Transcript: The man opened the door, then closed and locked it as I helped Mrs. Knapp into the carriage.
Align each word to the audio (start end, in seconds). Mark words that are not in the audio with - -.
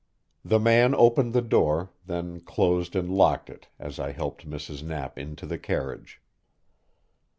The 0.43 0.57
man 0.59 0.95
opened 0.95 1.31
the 1.33 1.43
door, 1.43 1.91
then 2.07 2.39
closed 2.39 2.95
and 2.95 3.07
locked 3.07 3.51
it 3.51 3.67
as 3.77 3.99
I 3.99 4.13
helped 4.13 4.49
Mrs. 4.49 4.81
Knapp 4.81 5.15
into 5.19 5.45
the 5.45 5.59
carriage. 5.59 6.19